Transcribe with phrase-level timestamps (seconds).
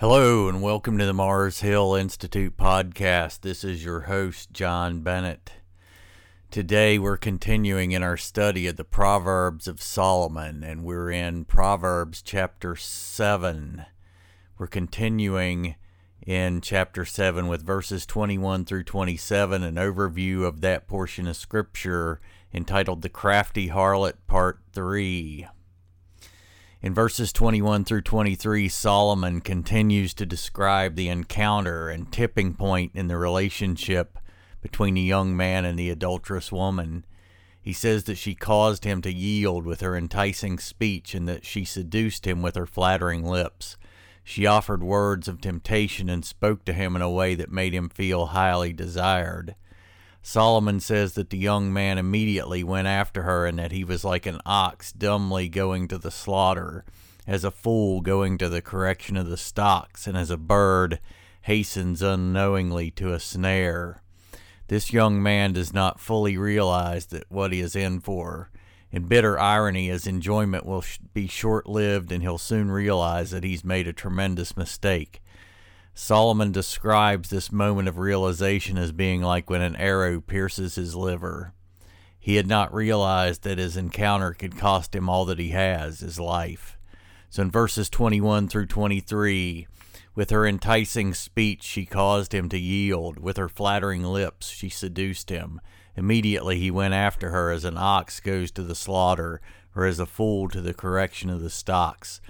[0.00, 3.42] Hello, and welcome to the Mars Hill Institute podcast.
[3.42, 5.52] This is your host, John Bennett.
[6.50, 12.22] Today, we're continuing in our study of the Proverbs of Solomon, and we're in Proverbs
[12.22, 13.84] chapter 7.
[14.56, 15.74] We're continuing
[16.26, 22.22] in chapter 7 with verses 21 through 27, an overview of that portion of Scripture
[22.54, 25.46] entitled The Crafty Harlot, Part 3.
[26.82, 33.06] In verses 21 through 23, Solomon continues to describe the encounter and tipping point in
[33.06, 34.18] the relationship
[34.62, 37.04] between the young man and the adulterous woman.
[37.60, 41.66] He says that she caused him to yield with her enticing speech and that she
[41.66, 43.76] seduced him with her flattering lips.
[44.24, 47.90] She offered words of temptation and spoke to him in a way that made him
[47.90, 49.54] feel highly desired.
[50.22, 54.26] Solomon says that the young man immediately went after her and that he was like
[54.26, 56.84] an ox dumbly going to the slaughter,
[57.26, 61.00] as a fool going to the correction of the stocks, and as a bird
[61.42, 64.02] hastens unknowingly to a snare.
[64.68, 68.50] This young man does not fully realize that what he is in for.
[68.92, 73.64] In bitter irony, his enjoyment will be short lived and he'll soon realize that he's
[73.64, 75.22] made a tremendous mistake.
[75.94, 81.52] Solomon describes this moment of realization as being like when an arrow pierces his liver.
[82.18, 86.20] He had not realized that his encounter could cost him all that he has, his
[86.20, 86.78] life.
[87.30, 89.66] So in verses 21 through 23,
[90.14, 93.18] with her enticing speech, she caused him to yield.
[93.18, 95.60] With her flattering lips, she seduced him.
[95.96, 99.40] Immediately he went after her as an ox goes to the slaughter,
[99.74, 102.20] or as a fool to the correction of the stocks,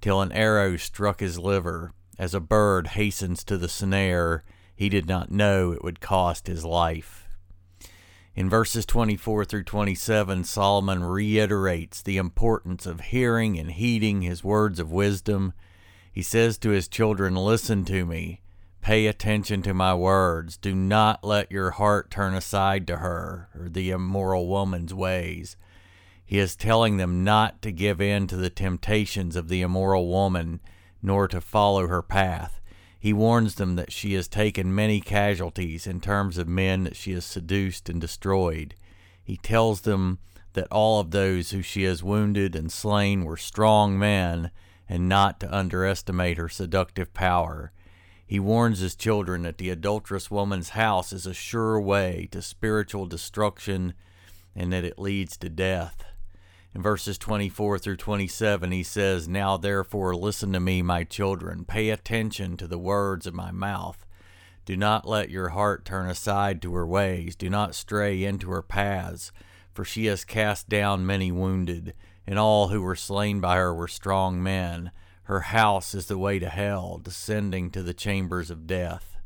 [0.00, 1.92] till an arrow struck his liver.
[2.18, 4.44] As a bird hastens to the snare,
[4.76, 7.28] he did not know it would cost his life.
[8.36, 14.80] In verses 24 through 27, Solomon reiterates the importance of hearing and heeding his words
[14.80, 15.52] of wisdom.
[16.12, 18.42] He says to his children, Listen to me,
[18.80, 20.56] pay attention to my words.
[20.56, 25.56] Do not let your heart turn aside to her or the immoral woman's ways.
[26.26, 30.60] He is telling them not to give in to the temptations of the immoral woman
[31.04, 32.60] nor to follow her path.
[32.98, 37.12] He warns them that she has taken many casualties in terms of men that she
[37.12, 38.74] has seduced and destroyed.
[39.22, 40.18] He tells them
[40.54, 44.50] that all of those who she has wounded and slain were strong men,
[44.88, 47.72] and not to underestimate her seductive power.
[48.26, 53.04] He warns his children that the adulterous woman's house is a sure way to spiritual
[53.04, 53.92] destruction
[54.56, 56.04] and that it leads to death.
[56.74, 61.64] In verses 24 through 27, he says, Now therefore listen to me, my children.
[61.64, 64.04] Pay attention to the words of my mouth.
[64.64, 67.36] Do not let your heart turn aside to her ways.
[67.36, 69.30] Do not stray into her paths,
[69.72, 71.94] for she has cast down many wounded,
[72.26, 74.90] and all who were slain by her were strong men.
[75.24, 79.16] Her house is the way to hell, descending to the chambers of death.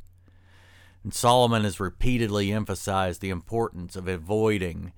[1.03, 4.93] And Solomon has repeatedly emphasized the importance of avoiding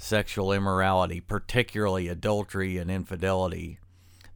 [0.00, 3.78] sexual immorality, particularly adultery and infidelity.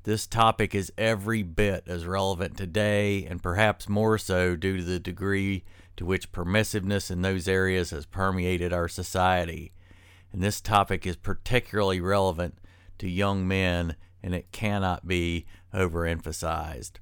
[0.03, 5.01] This topic is every bit as relevant today, and perhaps more so due to the
[5.01, 5.65] degree
[5.97, 9.73] to which permissiveness in those areas has permeated our society.
[10.33, 12.59] And this topic is particularly relevant
[12.99, 16.93] to young men, and it cannot be overemphasized.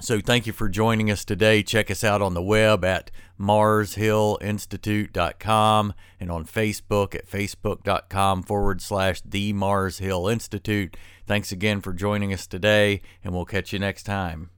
[0.00, 1.62] So, thank you for joining us today.
[1.62, 9.20] Check us out on the web at marshillinstitute.com and on Facebook at facebook.com forward slash
[9.22, 10.96] the Mars Hill Institute.
[11.26, 14.50] Thanks again for joining us today, and we'll catch you next time.